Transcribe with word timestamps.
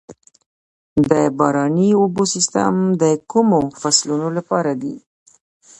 د 1.09 1.11
باراني 1.37 1.89
اوبو 2.01 2.23
سیستم 2.33 2.73
د 3.01 3.03
کومو 3.31 3.61
فصلونو 3.81 4.27
لپاره 4.37 4.71
دی؟ 4.81 4.95